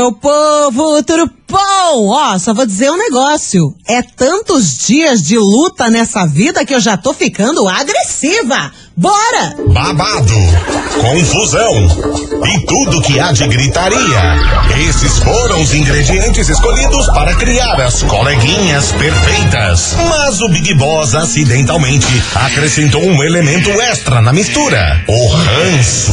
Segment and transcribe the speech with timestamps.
[0.00, 1.02] meu povo,
[1.46, 2.08] bom?
[2.08, 3.74] Ó, só vou dizer um negócio.
[3.86, 8.72] É tantos dias de luta nessa vida que eu já tô ficando agressiva.
[8.96, 9.54] Bora!
[9.68, 10.32] Babado,
[11.00, 14.88] confusão e tudo que há de gritaria.
[14.88, 19.96] Esses foram os ingredientes escolhidos para criar as coleguinhas perfeitas.
[20.08, 26.12] Mas o Big Boss acidentalmente acrescentou um elemento extra na mistura: o ranço.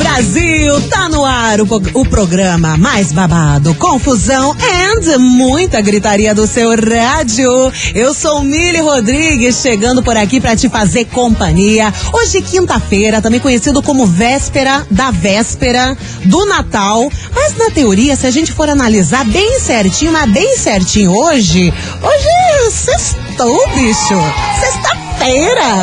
[0.21, 0.79] Brasil!
[0.87, 7.49] Tá no ar o, o programa mais babado, confusão and muita gritaria do seu rádio.
[7.95, 11.91] Eu sou Mili Rodrigues, chegando por aqui para te fazer companhia.
[12.13, 17.09] Hoje, quinta-feira, também conhecido como véspera da véspera do Natal.
[17.33, 22.27] Mas na teoria, se a gente for analisar bem certinho, mas bem certinho hoje, hoje
[22.27, 24.21] é sextou, bicho.
[24.59, 25.10] Sexta-feira,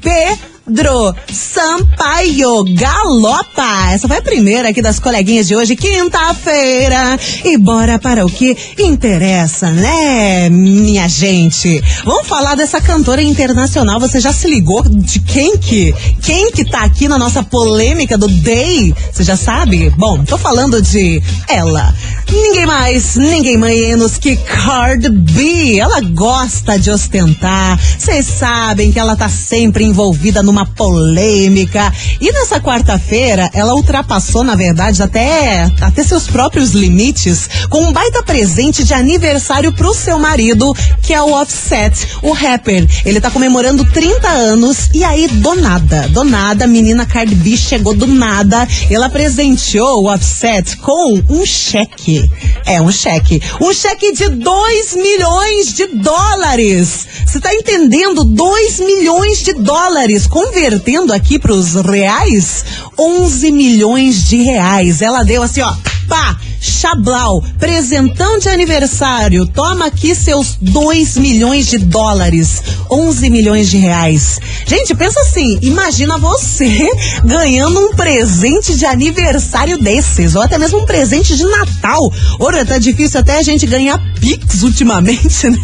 [0.66, 3.92] Pedro Sampaio Galopa.
[3.94, 7.20] Essa foi a primeira aqui das coleguinhas de hoje, quinta-feira.
[7.44, 11.84] E bora para o que interessa, né, minha gente?
[12.04, 14.00] Vamos falar dessa cantora internacional.
[14.00, 15.94] Você já se ligou de quem que,
[16.24, 18.92] quem que tá aqui na nossa polêmica do Day?
[19.12, 19.92] Você já sabe?
[19.92, 21.94] Bom, tô falando de ela.
[22.32, 25.78] Ninguém mais, ninguém menos que Card B.
[25.78, 27.80] Ela gosta de ostentar.
[28.00, 31.94] Vocês sabem que ela tá sempre envolvida numa polêmica.
[32.22, 38.24] E nessa quarta-feira, ela ultrapassou, na verdade, até, até seus próprios limites com um baita
[38.24, 42.88] presente de aniversário pro seu marido, que é o Offset, o rapper.
[43.06, 47.58] Ele tá comemorando 30 anos e aí, do nada, do nada, a menina Cardi B
[47.58, 48.66] chegou do nada.
[48.90, 52.30] Ela presenteou o Offset com um cheque.
[52.66, 53.42] É, um cheque.
[53.60, 57.08] Um cheque de 2 milhões de dólares.
[57.26, 58.24] Você tá entendendo?
[58.24, 60.28] 2 milhões de dólares.
[60.46, 62.64] Convertendo aqui pros reais,
[62.98, 65.02] 11 milhões de reais.
[65.02, 65.74] Ela deu assim, ó,
[66.08, 66.38] pá!
[66.66, 69.46] Chablau, presentão de aniversário.
[69.46, 74.40] Toma aqui seus 2 milhões de dólares, 11 milhões de reais.
[74.66, 76.90] Gente, pensa assim, imagina você
[77.24, 82.12] ganhando um presente de aniversário desses, ou até mesmo um presente de Natal.
[82.40, 85.60] Ora, tá difícil até a gente ganhar Pix ultimamente, né?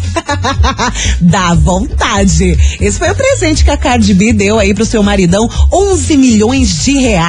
[1.20, 2.56] Dá vontade.
[2.80, 6.84] Esse foi o presente que a Cardi B deu aí pro seu maridão, 11 milhões
[6.84, 7.21] de reais.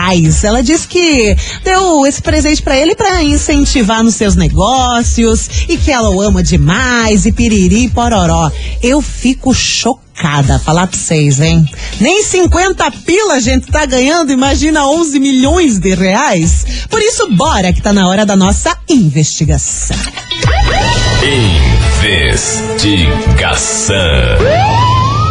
[0.44, 5.92] Ela disse que deu esse presente para ele para incentivar nos seus negócios e que
[5.92, 8.52] ela o ama demais e piriri pororó.
[8.82, 11.64] Eu fico chocada, falar pra vocês, hein?
[12.00, 16.66] Nem 50 pila a gente tá ganhando, imagina 11 milhões de reais.
[16.90, 19.96] Por isso, bora que tá na hora da nossa investigação.
[22.82, 23.96] Investigação.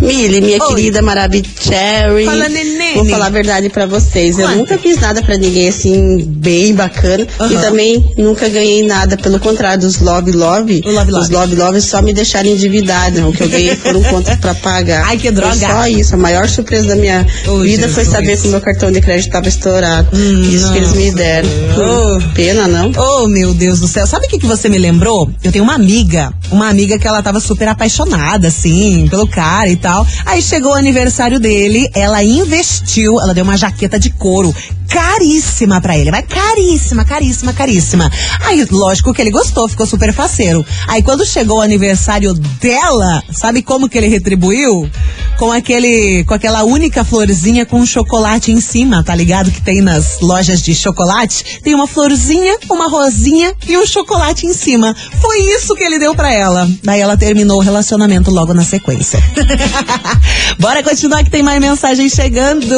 [0.02, 0.68] Mili, minha Oi.
[0.68, 2.26] querida Marabicherry.
[2.26, 2.81] Fala, neném.
[2.96, 4.38] Vou falar a verdade pra vocês.
[4.38, 4.58] Eu Conta.
[4.58, 7.28] nunca fiz nada pra ninguém assim, bem bacana.
[7.40, 7.54] Aham.
[7.54, 9.18] E também nunca ganhei nada.
[9.18, 10.82] Pelo contrário, dos Love Love.
[10.86, 11.12] Love.
[11.14, 13.28] Os Love Love só me deixaram endividada.
[13.28, 15.06] O que eu ganhei foram contas pra pagar.
[15.06, 15.56] Ai, que droga.
[15.56, 16.16] Foi só isso.
[16.16, 18.08] A maior surpresa da minha Oh, vida foi Jesus.
[18.10, 20.10] saber que o meu cartão de crédito tava estourado.
[20.18, 21.50] isso que eles me deram.
[21.78, 22.02] Oh.
[22.18, 22.92] Hum, Pena, não?
[22.98, 24.06] Oh, meu Deus do céu.
[24.08, 25.30] Sabe o que, que você me lembrou?
[25.44, 29.76] Eu tenho uma amiga, uma amiga que ela tava super apaixonada, assim, pelo cara e
[29.76, 30.06] tal.
[30.26, 32.81] Aí chegou o aniversário dele, ela investiu,
[33.22, 34.54] ela deu uma jaqueta de couro
[34.92, 38.12] caríssima pra ele, mas caríssima, caríssima, caríssima.
[38.42, 40.66] Aí, lógico que ele gostou, ficou super faceiro.
[40.86, 44.90] Aí, quando chegou o aniversário dela, sabe como que ele retribuiu?
[45.38, 49.50] Com aquele, com aquela única florzinha com um chocolate em cima, tá ligado?
[49.50, 51.62] Que tem nas lojas de chocolate.
[51.64, 54.96] Tem uma florzinha, uma rosinha e um chocolate em cima.
[55.22, 56.70] Foi isso que ele deu pra ela.
[56.84, 59.20] Daí ela terminou o relacionamento logo na sequência.
[60.60, 62.76] Bora continuar que tem mais mensagem chegando.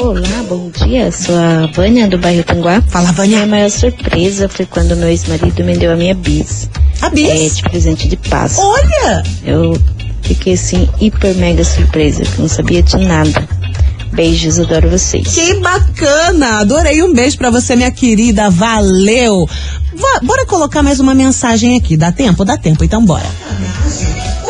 [0.00, 1.10] Olá, bom dia.
[1.10, 2.82] Sou a Vânia do bairro Tanguá.
[2.88, 3.36] Fala, Vânia.
[3.38, 6.68] Minha maior surpresa foi quando meu ex-marido me deu a minha bis.
[7.00, 7.56] A É, Bis.
[7.56, 8.64] de presente de Páscoa.
[8.64, 9.22] Olha!
[9.44, 9.80] Eu
[10.22, 13.48] fiquei assim, hiper mega surpresa, que não sabia de nada.
[14.12, 15.26] Beijos, adoro vocês.
[15.34, 16.60] Que bacana!
[16.60, 18.48] Adorei um beijo pra você, minha querida.
[18.50, 19.48] Valeu!
[19.94, 21.96] Va- bora colocar mais uma mensagem aqui.
[21.96, 22.44] Dá tempo?
[22.44, 23.26] Dá tempo, então bora.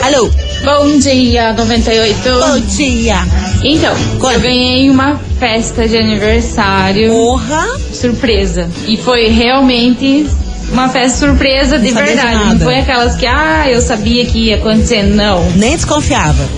[0.02, 0.30] Alô?
[0.64, 2.22] Bom dia, 98.
[2.22, 3.16] Bom dia!
[3.62, 4.34] Então, Conta.
[4.34, 7.66] eu ganhei uma festa de aniversário Porra!
[7.92, 8.68] surpresa.
[8.86, 10.26] E foi realmente
[10.72, 12.34] uma festa surpresa de Não de verdade.
[12.34, 12.54] nada.
[12.54, 15.02] Não foi aquelas que, ah, eu sabia que ia acontecer.
[15.02, 15.44] Não.
[15.56, 16.48] Nem desconfiava.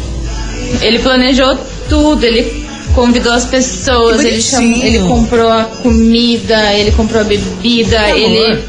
[0.81, 1.59] Ele planejou
[1.89, 8.09] tudo, ele convidou as pessoas, ele, chamou, ele comprou a comida, ele comprou a bebida,
[8.11, 8.63] ele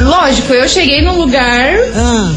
[0.00, 2.32] lógico, eu cheguei no lugar Ah,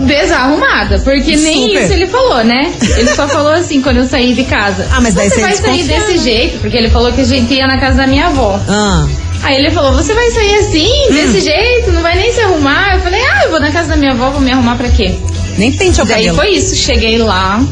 [0.00, 1.82] desarrumada, porque nem Super.
[1.84, 2.72] isso ele falou, né?
[2.96, 4.86] Ele só falou assim quando eu saí de casa.
[4.92, 6.18] Ah, mas daí você você vai sair desse né?
[6.18, 8.60] jeito, porque ele falou que a gente ia na casa da minha avó.
[8.68, 9.06] ah.
[9.42, 11.12] Aí ele falou, você vai sair assim, Hum.
[11.14, 12.94] desse jeito, não vai nem se arrumar?
[12.96, 15.14] Eu falei, ah, eu vou na casa da minha avó, vou me arrumar pra quê?
[15.56, 16.36] Nem pente o Daí cabelo.
[16.36, 17.62] foi isso, cheguei lá.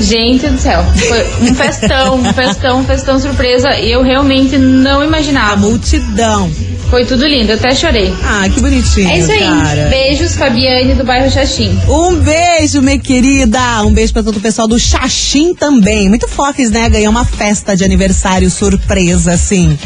[0.00, 3.70] Gente do céu, foi um festão, um festão, um festão surpresa.
[3.78, 5.56] Eu realmente não A imaginava.
[5.56, 6.50] multidão.
[6.90, 8.14] Foi tudo lindo, eu até chorei.
[8.22, 9.40] Ah, que bonitinho, É isso aí.
[9.40, 9.88] cara.
[9.88, 11.76] Beijos, Fabiane do bairro Xaxim.
[11.88, 13.82] Um beijo, minha querida.
[13.84, 16.08] Um beijo pra todo o pessoal do Xaxim também.
[16.08, 16.88] Muito foques, né?
[16.88, 19.76] Ganhar uma festa de aniversário surpresa, assim.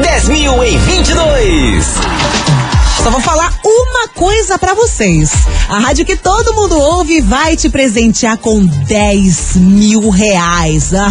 [0.00, 2.69] 10 mil em 22.
[3.02, 5.30] Só vou falar uma coisa pra vocês.
[5.70, 10.90] A rádio que todo mundo ouve vai te presentear com 10 mil reais.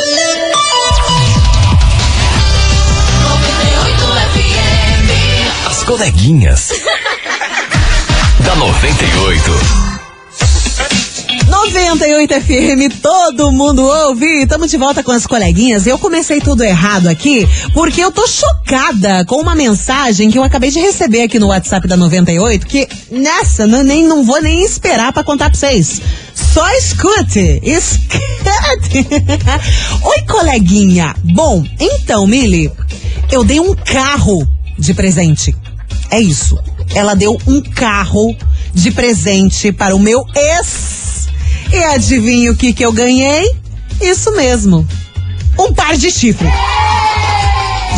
[5.68, 6.70] As coleguinhas.
[8.46, 9.99] da 98.
[11.60, 14.44] 98 FM, todo mundo ouve.
[14.44, 15.86] Estamos de volta com as coleguinhas.
[15.86, 20.72] Eu comecei tudo errado aqui porque eu tô chocada com uma mensagem que eu acabei
[20.72, 25.12] de receber aqui no WhatsApp da 98 que nessa não, nem, não vou nem esperar
[25.12, 26.02] pra contar pra vocês.
[26.34, 29.06] Só escute, escute.
[30.02, 31.14] Oi, coleguinha.
[31.26, 32.72] Bom, então, Mili,
[33.30, 34.48] eu dei um carro
[34.78, 35.54] de presente.
[36.10, 36.58] É isso.
[36.96, 38.34] Ela deu um carro
[38.74, 40.99] de presente para o meu ex.
[41.72, 43.52] E adivinha o que que eu ganhei?
[44.02, 44.88] Isso mesmo.
[45.58, 46.48] Um par de chifre.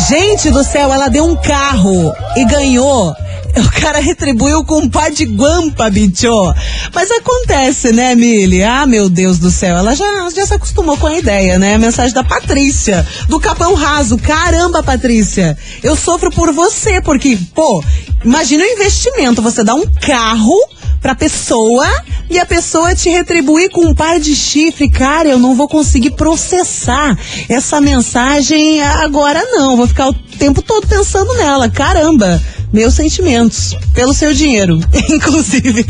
[0.08, 3.14] Gente do céu, ela deu um carro e ganhou.
[3.54, 6.54] O cara retribuiu com um par de guampa, bicho.
[6.94, 8.62] Mas acontece, né, Mili?
[8.62, 9.76] Ah, meu Deus do céu.
[9.76, 11.74] Ela já, já se acostumou com a ideia, né?
[11.74, 14.16] A mensagem da Patrícia, do Capão Raso.
[14.16, 15.56] Caramba, Patrícia.
[15.82, 17.84] Eu sofro por você, porque, pô,
[18.24, 19.42] imagina o investimento.
[19.42, 20.56] Você dá um carro
[21.02, 21.86] pra pessoa
[22.30, 24.88] e a pessoa te retribuir com um par de chifre.
[24.88, 27.18] Cara, eu não vou conseguir processar
[27.48, 29.76] essa mensagem agora, não.
[29.76, 31.68] Vou ficar o tempo todo pensando nela.
[31.68, 32.40] Caramba!
[32.72, 34.80] Meus sentimentos pelo seu dinheiro,
[35.10, 35.84] inclusive.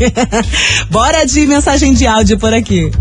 [0.89, 2.91] Bora de mensagem de áudio por aqui.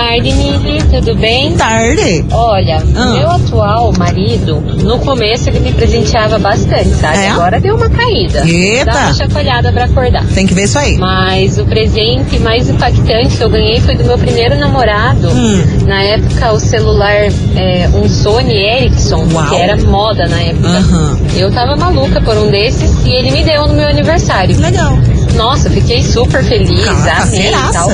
[0.00, 1.52] Tarde, Mili, tudo bem?
[1.56, 2.24] Tarde.
[2.32, 3.12] Olha, Ah.
[3.12, 7.18] meu atual marido, no começo ele me presenteava bastante, sabe?
[7.18, 7.28] É?
[7.28, 8.42] Agora deu uma caída.
[8.48, 8.86] Eita.
[8.86, 10.24] Dá uma chacoalhada pra acordar.
[10.28, 10.96] Tem que ver isso aí.
[10.96, 15.28] Mas o presente mais impactante que eu ganhei foi do meu primeiro namorado.
[15.28, 15.62] Hum.
[15.86, 19.48] Na época, o celular, é, um Sony Ericsson, Uau.
[19.50, 20.66] que era moda na época.
[20.66, 21.20] Aham.
[21.36, 24.58] Eu tava maluca por um desses e ele me deu no meu aniversário.
[24.58, 24.98] Legal.
[25.36, 27.88] Nossa, fiquei super feliz, Caraca, amei e tal.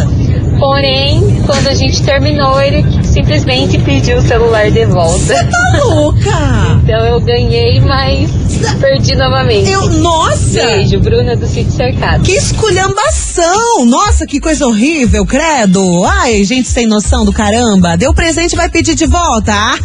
[0.59, 5.35] Porém, quando a gente terminou, ele simplesmente pediu o celular de volta.
[5.51, 6.31] Tá louca!
[6.83, 8.31] Então eu ganhei, mas
[8.81, 9.71] perdi novamente.
[9.71, 10.37] Eu, nossa!
[10.67, 12.23] Beijo, Bruna do Sítio Cercado.
[12.23, 13.85] Que esculhambação!
[13.85, 16.05] Nossa, que coisa horrível, credo!
[16.05, 17.97] Ai, gente sem noção do caramba!
[17.97, 19.53] Deu presente e vai pedir de volta?
[19.53, 19.77] Ah,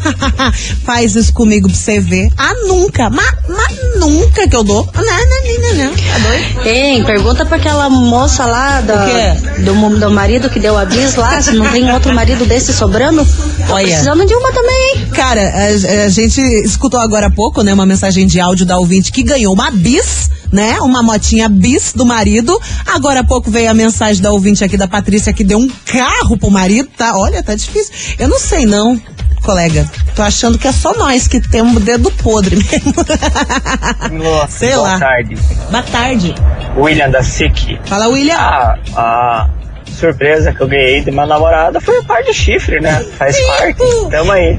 [0.85, 2.29] faz isso comigo pra você ver.
[2.37, 3.09] Ah, nunca!
[3.09, 4.87] Mas, mas nunca que eu dou.
[4.95, 5.91] Não, não, não, não.
[5.93, 6.67] Tá doido?
[6.67, 9.61] Hein, pergunta pra aquela moça lá da, quê?
[9.63, 12.73] do, mo- do marido que deu a bis lá, se não tem outro marido desse
[12.73, 13.25] sobrando.
[13.71, 13.87] Tô Olha.
[13.87, 15.07] precisando de uma também, hein?
[15.13, 19.13] Cara, a, a gente escutou agora há pouco, né, uma mensagem de áudio da ouvinte
[19.13, 20.81] que ganhou uma bis né?
[20.81, 22.59] Uma motinha bis do marido.
[22.85, 26.37] Agora há pouco veio a mensagem da ouvinte aqui da Patrícia que deu um carro
[26.37, 27.13] pro marido, tá?
[27.15, 27.93] Olha, tá difícil.
[28.19, 28.99] Eu não sei não,
[29.45, 29.89] colega.
[30.13, 32.93] Tô achando que é só nós que temos o dedo podre mesmo.
[34.23, 34.99] Nossa, Sei boa lá.
[34.99, 35.37] tarde.
[35.69, 36.35] Boa tarde.
[36.75, 37.79] William da SIC.
[37.85, 38.35] Fala, William.
[38.37, 39.49] Ah, a
[40.01, 43.05] surpresa que eu ganhei de uma namorada foi o par de chifre, né?
[43.17, 43.77] Faz parte.
[44.09, 44.57] Tamo aí.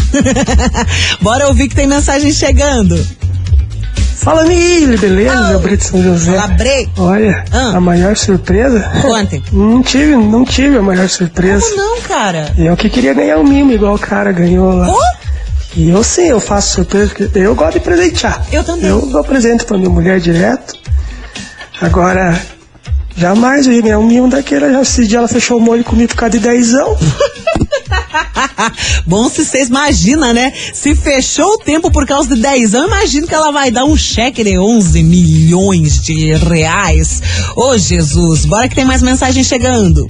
[1.22, 2.96] Bora ouvir que tem mensagem chegando.
[4.18, 5.34] Fala, Mili, beleza?
[5.52, 6.34] É o Brito São José.
[6.36, 6.88] Fala, Bre.
[6.98, 7.78] Olha, Ah.
[7.78, 8.80] a maior surpresa.
[9.02, 9.42] Conte.
[9.52, 11.66] Não tive, não tive a maior surpresa.
[11.66, 12.54] Como não, cara?
[12.56, 14.88] Eu que queria ganhar um mimo igual o cara ganhou lá.
[14.92, 15.00] Oh,
[15.76, 18.46] E eu sim, eu faço surpresa, porque eu gosto de presentear.
[18.52, 18.90] Eu também.
[18.92, 20.76] Eu dou presente pra minha mulher direto.
[21.82, 22.40] Agora,
[23.16, 24.72] jamais eu ia ganhar um mimo daquele.
[24.72, 26.98] Já esse dia ela fechou o molho comigo por causa de dezão.
[29.06, 30.54] Bom, se vocês imaginam, né?
[30.74, 33.98] Se fechou o tempo por causa de 10 anos, imagino que ela vai dar um
[33.98, 37.22] cheque de 11 milhões de reais.
[37.56, 40.08] Ô, Jesus, bora que tem mais mensagem chegando.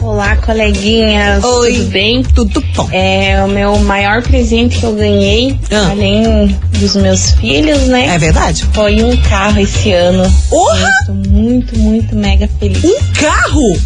[0.00, 1.44] Olá, coleguinhas.
[1.44, 1.74] Oi.
[1.74, 2.22] Tudo bem?
[2.22, 2.88] Tudo bom.
[2.90, 5.90] É o meu maior presente que eu ganhei, Ah.
[5.90, 8.06] além dos meus filhos, né?
[8.06, 8.64] É verdade?
[8.72, 10.22] Foi um carro esse ano.
[10.48, 10.80] Porra!
[10.80, 12.82] Eu Estou muito, muito mega feliz.
[12.82, 13.78] Um carro?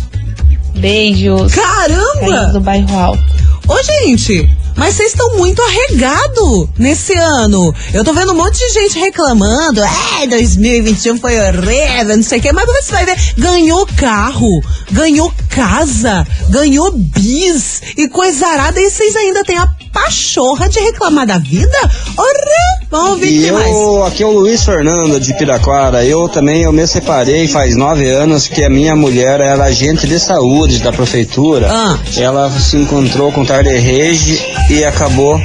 [0.77, 1.53] Beijos.
[1.53, 2.53] Caramba!
[2.53, 3.25] do bairro Alto.
[3.67, 7.73] Ô, gente, mas vocês estão muito arregado nesse ano.
[7.93, 9.81] Eu tô vendo um monte de gente reclamando.
[10.23, 12.53] É, 2021 foi horrível, não sei o quê.
[12.53, 14.49] Mas você vai ver, ganhou carro,
[14.91, 18.81] ganhou casa, ganhou bis e coisa arada.
[18.81, 21.91] E vocês ainda têm a pachorra de reclamar da vida?
[22.17, 22.51] Ora,
[22.91, 23.71] vamos ouvir E que mais.
[23.71, 26.05] eu, aqui é o Luiz Fernando de Piraquara.
[26.05, 30.19] Eu também eu me separei faz nove anos que a minha mulher era agente de
[30.19, 31.69] saúde da prefeitura.
[31.71, 31.99] Ah.
[32.17, 35.41] Ela se encontrou com o Tarderrege e acabou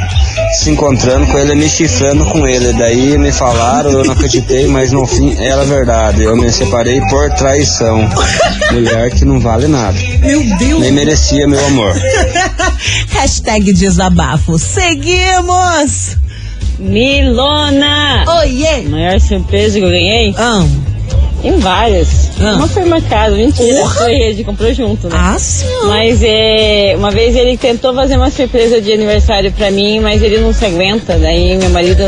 [0.53, 2.73] se encontrando com ele, me chifrando com ele.
[2.73, 6.23] Daí me falaram, eu não acreditei, mas no fim era verdade.
[6.23, 8.09] Eu me separei por traição.
[8.71, 9.97] Mulher que não vale nada.
[10.19, 10.81] Meu Deus.
[10.81, 11.93] Nem merecia meu amor.
[13.09, 14.57] Hashtag desabafo.
[14.57, 16.17] Seguimos.
[16.79, 18.23] Milona!
[18.39, 18.83] Oiê!
[18.83, 20.33] Maior surpresa que eu ganhei?
[20.37, 20.65] Ah.
[21.41, 22.31] Tem várias.
[22.41, 22.55] Ah.
[22.55, 23.95] Uma foi marcada, mentira, Porra!
[23.95, 25.15] foi rede, comprou junto, né?
[25.17, 25.65] Ah, sim.
[25.85, 30.39] Mas é, uma vez ele tentou fazer uma surpresa de aniversário pra mim, mas ele
[30.39, 31.17] não se aguenta.
[31.17, 32.03] Daí meu marido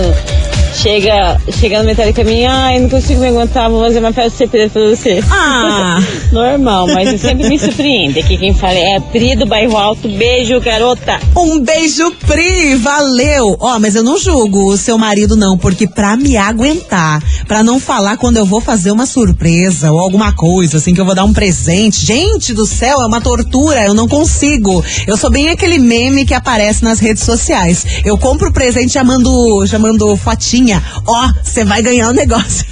[0.81, 4.35] chega, chega no metade do caminho, ai, não consigo me aguentar, vou fazer uma festa
[4.39, 5.23] surpresa pra você.
[5.29, 5.99] Ah.
[6.33, 8.19] Normal, mas sempre me surpreende.
[8.19, 10.09] Aqui quem fala é a Pri do Bairro Alto.
[10.09, 11.19] Beijo, garota.
[11.37, 13.55] Um beijo, Pri, valeu.
[13.59, 17.79] Ó, mas eu não julgo o seu marido não, porque pra me aguentar, pra não
[17.79, 21.25] falar quando eu vou fazer uma surpresa ou alguma coisa, assim, que eu vou dar
[21.25, 22.03] um presente.
[22.03, 24.83] Gente do céu, é uma tortura, eu não consigo.
[25.05, 27.85] Eu sou bem aquele meme que aparece nas redes sociais.
[28.03, 30.70] Eu compro o presente chamando, chamando fotinha.
[31.05, 32.65] Ó, você vai ganhar um negócio.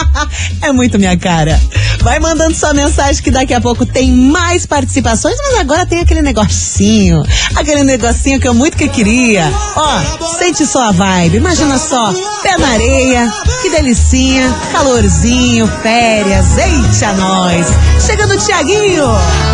[0.62, 1.60] é muito minha cara.
[2.02, 6.22] Vai mandando sua mensagem que daqui a pouco tem mais participações, mas agora tem aquele
[6.22, 7.22] negocinho,
[7.54, 9.50] aquele negocinho que eu muito que queria.
[9.76, 13.32] Ó, sente só a vibe, imagina só, pé na areia,
[13.62, 17.66] que delicinha, calorzinho, férias, eita nós.
[18.04, 19.06] Chegando o Tiaguinho.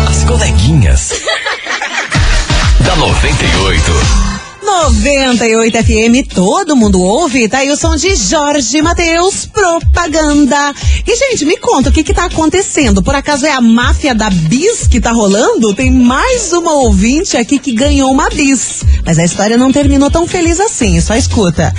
[0.07, 1.13] As coleguinhas.
[2.85, 4.26] da 98.
[4.67, 10.73] 98 FM, todo mundo ouve, tá aí o som de Jorge Matheus, propaganda.
[11.07, 13.01] E, gente, me conta, o que que tá acontecendo?
[13.01, 15.73] Por acaso é a máfia da bis que tá rolando?
[15.73, 18.83] Tem mais uma ouvinte aqui que ganhou uma bis.
[19.05, 21.73] Mas a história não terminou tão feliz assim, só escuta.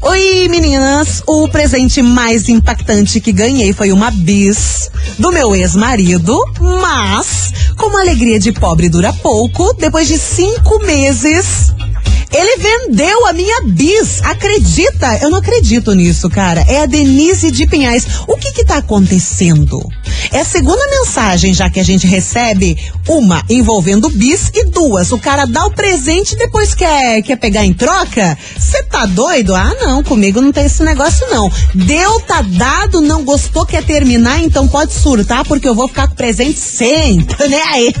[0.00, 7.52] Oi, meninas, o presente mais impactante que ganhei foi uma bis do meu ex-marido, mas
[7.76, 11.72] Como a alegria de pobre dura pouco, depois de cinco meses,
[12.32, 14.22] ele vendeu a minha bis.
[14.22, 15.18] Acredita?
[15.20, 16.64] Eu não acredito nisso, cara.
[16.66, 18.06] É a Denise de Pinhais.
[18.26, 19.78] O que que tá acontecendo?
[20.30, 25.12] É a segunda mensagem já que a gente recebe, uma envolvendo bis e duas.
[25.12, 28.38] O cara dá o presente e depois quer, quer pegar em troca?
[28.56, 29.54] Você tá doido?
[29.54, 31.50] Ah, não, comigo não tem esse negócio não.
[31.74, 36.14] Deu, tá dado, não gostou, quer terminar, então pode surtar porque eu vou ficar com
[36.14, 37.26] presente sem.
[37.48, 37.94] Nem aí.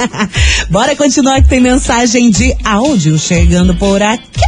[0.68, 4.40] Bora continuar que tem mensagem de áudio chegando por aqui.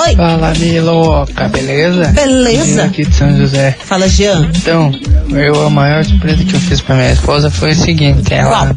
[0.00, 0.16] Oi.
[0.16, 2.06] Fala, Miloca, beleza?
[2.12, 2.84] Beleza.
[2.84, 3.76] Aqui de São José.
[3.84, 4.50] Fala, Jean.
[4.56, 4.90] Então,
[5.30, 8.74] eu, a maior surpresa que eu fiz pra minha esposa foi o seguinte, ela,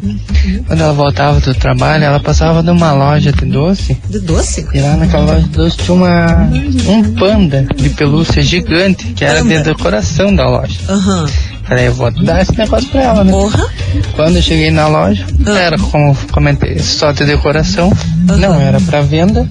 [0.66, 3.96] quando ela voltava do trabalho, ela passava numa loja de doce.
[4.10, 4.66] De doce?
[4.74, 6.50] E lá naquela loja de doce tinha uma,
[6.86, 10.78] um panda de pelúcia gigante, que era de decoração da loja.
[10.88, 11.26] Aham.
[11.66, 13.32] Falei, eu vou dar esse negócio pra ela, né?
[13.32, 13.66] Porra.
[14.14, 17.92] Quando eu cheguei na loja, era como comentei, só de decoração,
[18.38, 19.48] não era pra venda.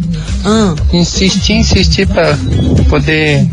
[0.93, 2.37] Insisti, insisti pra
[2.89, 3.47] poder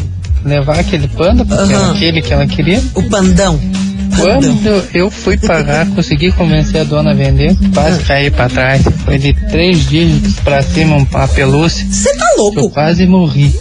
[0.44, 2.82] levar aquele panda, porque era aquele que ela queria.
[2.94, 3.58] O pandão.
[4.16, 8.82] Quando eu fui pagar, consegui convencer a dona a vender, quase caí pra trás.
[9.04, 11.86] Foi de três dígitos pra cima uma pelúcia.
[11.90, 12.60] Você tá louco?
[12.60, 13.58] Eu quase morri.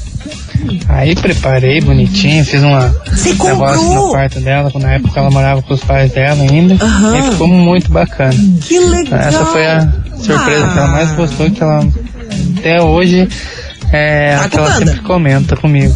[0.87, 4.05] Aí preparei bonitinho, fiz uma Você negócio comprou?
[4.05, 6.83] no quarto dela, na época ela morava com os pais dela ainda.
[6.83, 7.17] Aham.
[7.17, 8.33] E ficou muito bacana.
[8.61, 9.19] Que legal.
[9.19, 9.81] Essa foi a
[10.17, 11.87] surpresa que ela mais gostou, que ela
[12.57, 13.27] até hoje
[13.91, 15.93] é Tá a com que ela sempre comenta comigo.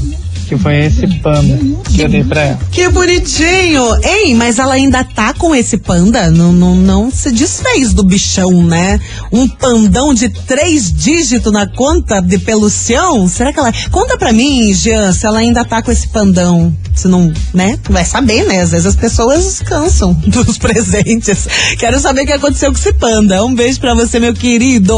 [0.48, 1.58] Que foi esse panda
[1.92, 2.60] que eu dei pra ela.
[2.72, 3.84] Que bonitinho!
[4.04, 6.30] Ei, mas ela ainda tá com esse panda?
[6.30, 9.00] Não, não, não se desfez do bichão, né?
[9.32, 13.28] Um pandão de três dígitos na conta de pelucião?
[13.28, 13.74] Será que ela.
[13.92, 16.76] Conta pra mim, Jean, se ela ainda tá com esse pandão.
[16.96, 17.78] Se não, né?
[17.90, 18.62] Vai saber, né?
[18.62, 21.48] Às vezes as pessoas cansam dos presentes.
[21.78, 23.44] Quero saber o que aconteceu com esse panda.
[23.44, 24.96] Um beijo pra você, meu querido.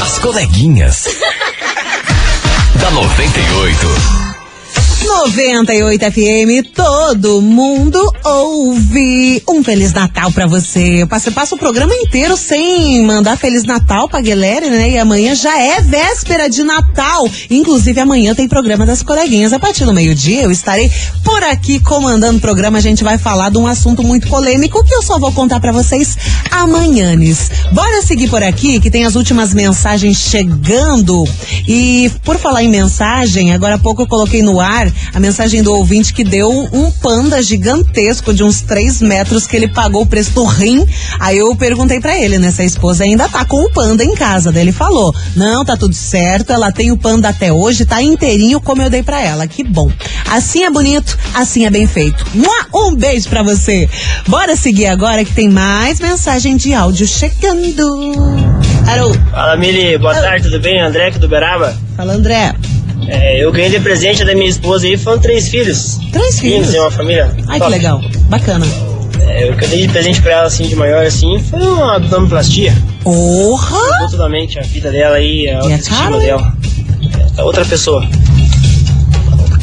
[0.02, 1.06] As coleguinhas.
[2.80, 4.37] da 98.
[5.18, 9.42] 98 FM, todo mundo ouve.
[9.50, 11.02] Um Feliz Natal pra você.
[11.02, 14.92] Eu passo, passo o programa inteiro sem mandar Feliz Natal pra galera, né?
[14.92, 17.28] E amanhã já é véspera de Natal.
[17.50, 19.54] Inclusive, amanhã tem programa das coleguinhas.
[19.54, 20.90] A partir do meio-dia, eu estarei
[21.24, 22.78] por aqui comandando o programa.
[22.78, 25.72] A gente vai falar de um assunto muito polêmico que eu só vou contar pra
[25.72, 26.16] vocês
[26.52, 27.50] amanhãs.
[27.72, 31.28] Bora seguir por aqui, que tem as últimas mensagens chegando.
[31.68, 35.74] E por falar em mensagem, agora há pouco eu coloquei no ar a mensagem do
[35.74, 40.32] ouvinte que deu um panda gigantesco de uns 3 metros que ele pagou o preço
[40.32, 40.86] do rim.
[41.20, 44.13] Aí eu perguntei pra ele, né, se a esposa ainda tá com o panda em
[44.13, 44.52] casa.
[44.52, 48.60] Daí ele falou: Não, tá tudo certo, ela tem o panda até hoje, tá inteirinho
[48.62, 49.48] como eu dei pra ela.
[49.48, 49.91] Que bom.
[50.30, 52.26] Assim é bonito, assim é bem feito.
[52.74, 53.89] Um beijo pra você.
[54.28, 57.58] Bora seguir agora que tem mais mensagem de áudio chegando.
[58.88, 59.13] Alô?
[59.32, 59.98] Fala, Mili.
[59.98, 60.80] Boa tarde, tudo bem?
[60.80, 61.76] André aqui do Beraba.
[61.96, 62.56] Fala, André.
[63.08, 65.98] É, eu ganhei de presente da minha esposa aí, foram três filhos.
[66.12, 66.70] Três filhos?
[66.72, 67.32] Tem uma família.
[67.48, 67.72] Ai, que top.
[67.72, 68.02] legal.
[68.30, 68.66] Bacana.
[69.22, 71.96] É, o que eu dei de presente pra ela, assim, de maior, assim, foi uma
[71.98, 72.74] abdominoplastia.
[73.04, 73.78] Porra!
[73.94, 76.20] Mudou totalmente a vida dela aí, a é autoestima hein?
[76.22, 76.54] dela.
[77.38, 78.06] É, outra pessoa.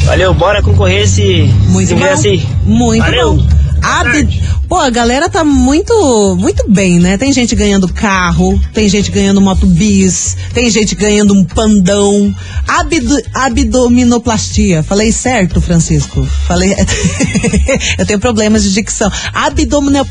[0.05, 2.29] Valeu, bora concorrer esse, Muito ingresso bom.
[2.29, 2.47] aí.
[2.64, 3.37] Muito Valeu.
[3.37, 3.47] bom.
[3.83, 4.29] Ab-
[4.68, 7.18] Pô, a galera tá muito, muito bem, né?
[7.18, 12.35] Tem gente ganhando carro, tem gente ganhando moto bis, tem gente ganhando um pandão.
[12.66, 14.83] Abdo- abdominoplastia.
[14.83, 16.27] Falei certo, Francisco?
[16.46, 16.74] Falei.
[17.98, 19.11] eu tenho problemas de dicção.
[19.33, 20.09] Abdominop...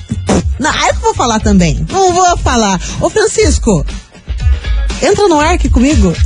[0.59, 1.85] Não, eu vou falar também.
[1.91, 2.79] Não vou falar.
[3.01, 3.83] Ô, Francisco,
[5.01, 6.13] Entra no ar aqui comigo.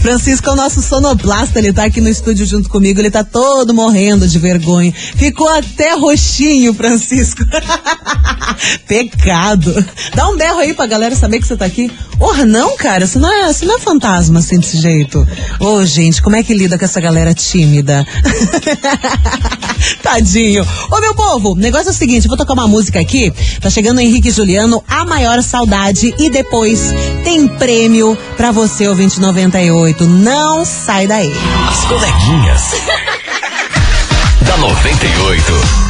[0.00, 3.74] Francisco é o nosso sonoplasta, ele tá aqui no estúdio junto comigo, ele tá todo
[3.74, 4.92] morrendo de vergonha.
[4.92, 7.42] Ficou até roxinho, Francisco.
[8.86, 9.84] Pecado.
[10.14, 11.90] Dá um berro aí pra galera saber que você tá aqui.
[12.18, 15.26] Porra, não, cara, você não é, você não é fantasma assim desse jeito.
[15.60, 18.06] Ô, gente, como é que lida com essa galera tímida?
[20.02, 20.66] Tadinho.
[20.90, 23.32] Ô, meu povo, o negócio é o seguinte, vou tocar uma música aqui.
[23.60, 26.14] Tá chegando o Henrique e Juliano, A Maior Saudade.
[26.18, 26.92] E depois
[27.24, 30.06] tem prêmio pra você, ouvinte 98.
[30.06, 31.32] Não sai daí.
[31.68, 32.62] As coleguinhas.
[34.42, 35.88] da 98.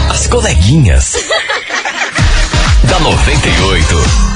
[0.09, 1.15] As coleguinhas.
[2.83, 4.30] da 98.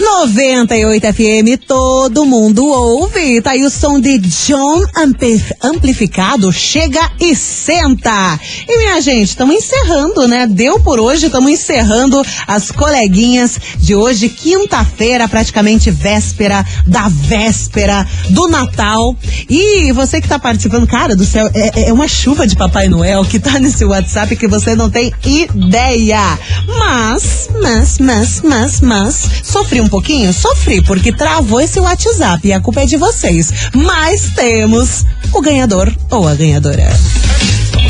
[0.00, 3.40] 98 FM, todo mundo ouve.
[3.42, 6.50] Tá aí o som de John Ampli- Amplificado.
[6.50, 8.40] Chega e senta.
[8.66, 10.46] E minha gente, estamos encerrando, né?
[10.46, 18.48] Deu por hoje, estamos encerrando as coleguinhas de hoje, quinta-feira, praticamente véspera da véspera do
[18.48, 19.14] Natal.
[19.50, 23.22] E você que tá participando, cara do céu, é, é uma chuva de Papai Noel
[23.24, 26.38] que tá nesse WhatsApp que você não tem ideia.
[26.78, 30.32] Mas, mas, mas, mas, mas, sofri um pouquinho?
[30.32, 33.52] Sofri, porque travou esse WhatsApp e a culpa é de vocês.
[33.74, 36.88] Mas temos o ganhador ou a ganhadora.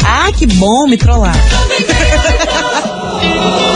[0.04, 1.36] Ah, que bom me trollar.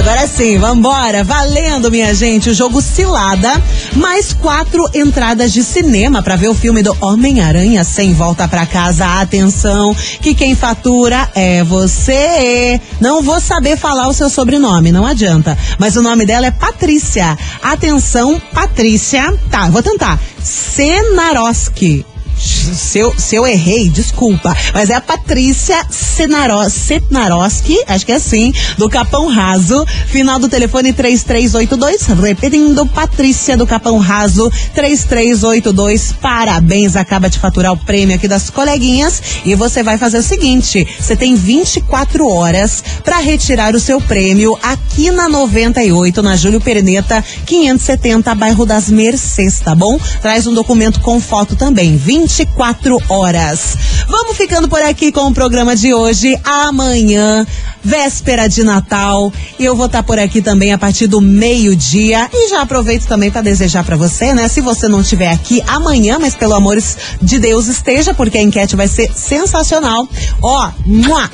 [0.00, 1.22] Agora sim, vambora.
[1.22, 3.62] Valendo, minha gente, o jogo Cilada.
[3.94, 9.20] Mais quatro entradas de cinema para ver o filme do Homem-Aranha sem volta pra casa.
[9.20, 12.80] Atenção, que quem fatura é você.
[12.98, 15.56] Não vou saber falar o seu sobrenome, não adianta.
[15.78, 17.36] Mas o nome dela é Patrícia.
[17.62, 19.36] Atenção, Patrícia.
[19.50, 20.18] Tá, vou tentar.
[20.42, 22.06] Senaroski.
[22.40, 24.56] Se eu, se eu errei, desculpa.
[24.72, 29.84] Mas é a Patrícia Setnaroski, acho que é assim, do Capão Raso.
[30.06, 32.06] Final do telefone 3382.
[32.06, 36.12] Repetindo, Patrícia do Capão Raso, 3382.
[36.20, 39.22] Parabéns, acaba de faturar o prêmio aqui das coleguinhas.
[39.44, 44.58] E você vai fazer o seguinte: você tem 24 horas para retirar o seu prêmio
[44.62, 49.98] aqui na 98, na Júlio Perneta, 570, bairro das Mercês, tá bom?
[50.22, 51.96] Traz um documento com foto também.
[52.30, 53.76] 24 horas.
[54.08, 56.38] Vamos ficando por aqui com o programa de hoje.
[56.44, 57.44] Amanhã,
[57.82, 62.28] véspera de Natal, eu vou estar por aqui também a partir do meio-dia.
[62.32, 64.46] E já aproveito também para desejar para você, né?
[64.48, 66.80] Se você não estiver aqui amanhã, mas pelo amor
[67.20, 70.08] de Deus esteja, porque a enquete vai ser sensacional.
[70.40, 70.70] Ó,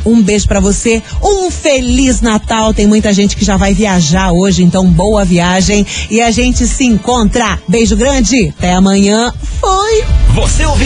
[0.05, 2.73] um beijo para você, um feliz Natal.
[2.73, 5.87] Tem muita gente que já vai viajar hoje, então boa viagem.
[6.11, 7.59] E a gente se encontra.
[7.69, 9.33] Beijo grande, até amanhã.
[9.61, 10.05] Foi!
[10.35, 10.86] Você ouviu?